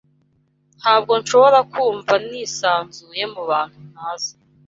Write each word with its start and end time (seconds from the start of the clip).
Ntabwo 0.79 1.11
nshobora 1.21 1.59
kumva 1.73 2.13
nisanzuye 2.29 3.23
mubantu 3.33 3.79
ntazi 3.91 4.33